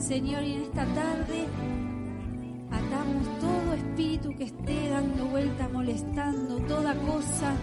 Señor, 0.00 0.42
y 0.42 0.54
en 0.54 0.62
esta 0.62 0.86
tarde 0.86 1.46
atamos 2.70 3.38
todo 3.38 3.74
espíritu 3.74 4.30
que 4.36 4.44
esté 4.44 4.88
dando 4.88 5.26
vuelta, 5.26 5.68
molestando, 5.68 6.58
toda 6.60 6.94
cosa 6.94 7.54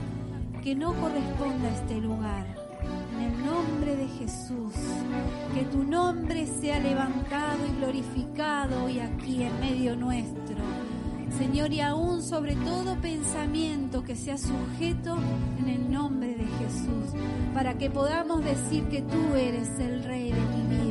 que 0.64 0.76
no 0.76 0.94
corresponda 0.94 1.68
a 1.68 1.74
este 1.74 2.00
lugar. 2.00 2.46
En 3.18 3.24
el 3.24 3.46
nombre 3.46 3.96
de 3.96 4.08
Jesús, 4.08 4.74
que 5.54 5.64
tu 5.64 5.84
nombre 5.84 6.46
sea 6.46 6.80
levantado 6.80 7.58
y 7.66 7.80
glorificado 7.80 8.86
hoy 8.86 9.00
aquí 9.00 9.44
en 9.44 9.60
medio 9.60 9.96
nuestro. 9.96 10.58
Señor, 11.38 11.74
y 11.74 11.82
aún 11.82 12.22
sobre 12.24 12.56
todo 12.56 12.96
pensamiento 13.02 14.04
que 14.04 14.16
sea 14.16 14.38
sujeto 14.38 15.18
en 15.60 15.70
el 15.70 15.92
nombre 15.92 16.36
de 16.36 16.46
Jesús, 16.46 17.20
para 17.54 17.78
que 17.78 17.90
podamos 17.90 18.44
decir 18.44 18.84
que 18.86 19.02
tú 19.02 19.36
eres 19.36 19.68
el 19.80 20.04
Rey 20.04 20.32
de 20.32 20.40
mi 20.40 20.76
vida, 20.76 20.87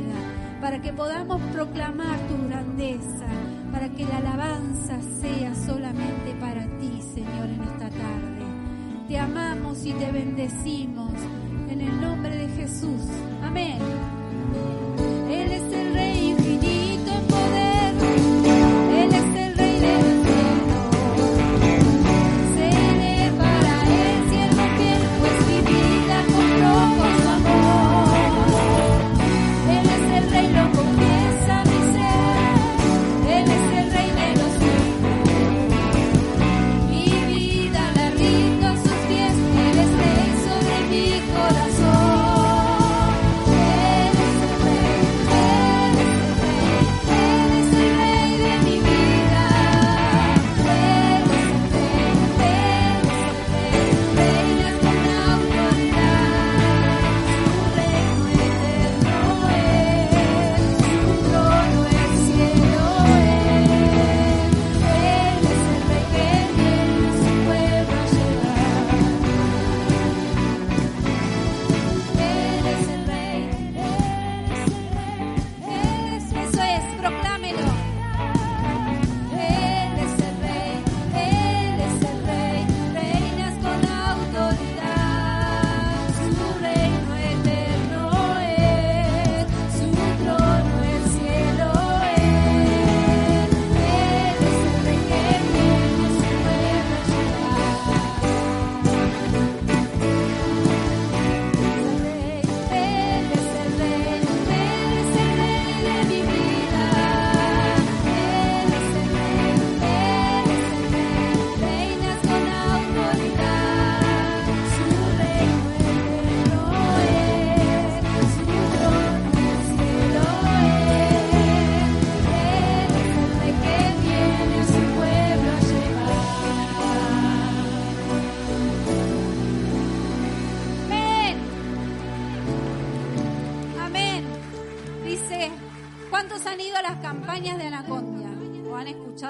para 0.61 0.81
que 0.81 0.91
podamos 0.91 1.41
proclamar 1.53 2.17
tu 2.27 2.47
grandeza, 2.47 3.27
para 3.71 3.89
que 3.89 4.05
la 4.05 4.17
alabanza 4.17 4.99
sea 5.21 5.53
solamente 5.53 6.33
para 6.39 6.65
ti, 6.79 7.01
Señor, 7.13 7.47
en 7.49 7.61
esta 7.61 7.89
tarde. 7.89 9.07
Te 9.07 9.19
amamos 9.19 9.85
y 9.85 9.93
te 9.93 10.11
bendecimos 10.11 11.11
en 11.69 11.81
el 11.81 12.01
nombre 12.01 12.35
de 12.35 12.47
Jesús. 12.49 13.03
Amén. 13.43 13.79
Él 15.29 15.51
es 15.51 15.73
el 15.73 15.86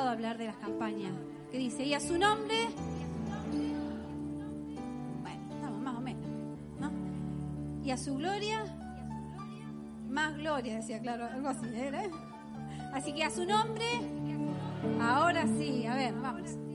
hablar 0.09 0.37
de 0.37 0.45
las 0.45 0.57
campañas? 0.57 1.11
Que 1.51 1.57
dice, 1.57 1.83
¿y 1.83 1.93
a 1.93 1.99
su 1.99 2.17
nombre? 2.17 2.67
Bueno, 5.21 5.53
estamos 5.53 5.81
más 5.81 5.95
o 5.95 6.01
menos, 6.01 6.25
¿no? 6.79 6.91
¿Y 7.83 7.91
a 7.91 7.97
su 7.97 8.15
gloria? 8.15 8.65
Más 10.09 10.37
gloria, 10.37 10.75
decía, 10.75 10.99
claro, 10.99 11.25
algo 11.25 11.49
así, 11.49 11.67
¿era? 11.73 12.03
Así 12.93 13.13
que 13.13 13.23
a 13.23 13.29
su 13.29 13.45
nombre, 13.45 13.85
ahora 15.01 15.45
sí, 15.47 15.85
a 15.85 15.95
ver, 15.95 16.13
vamos. 16.15 16.66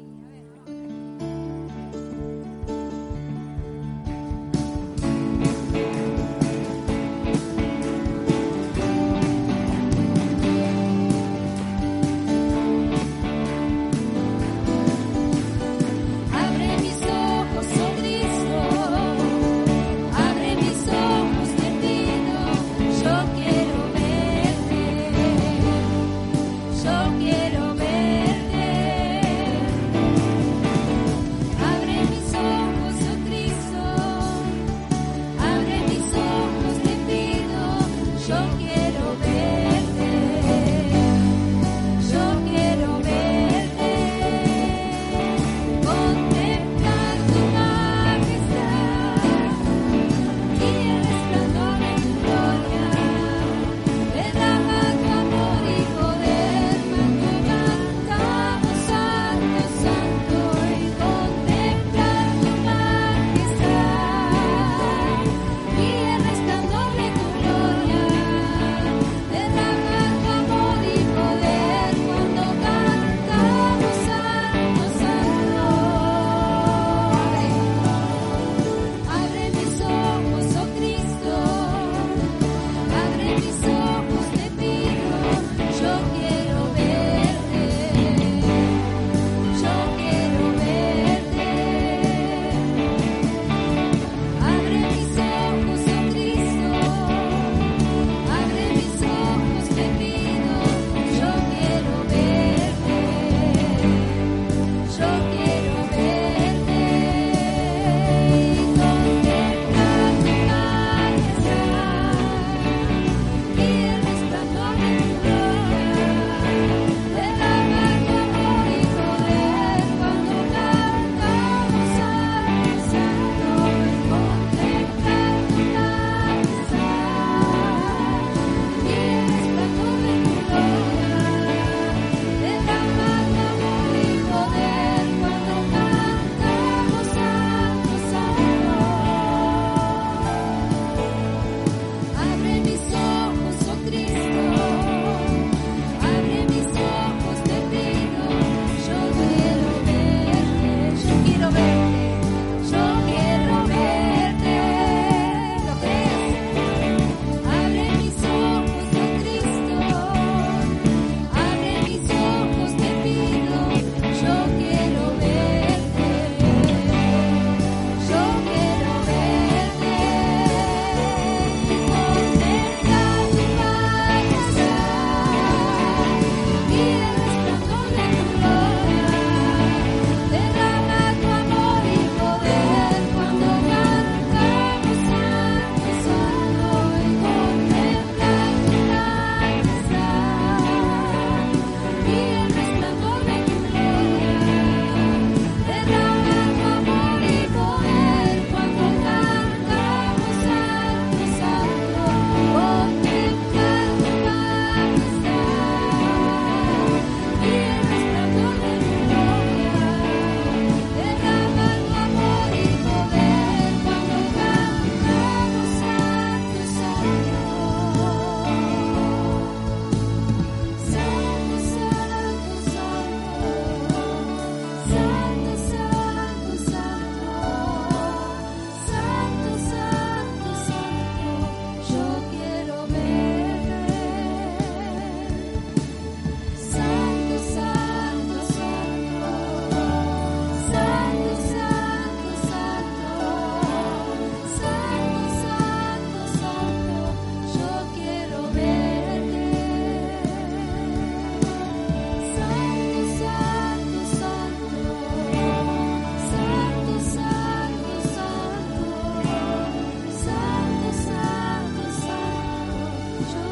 show. 263.24 263.51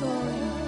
soaring. 0.00 0.59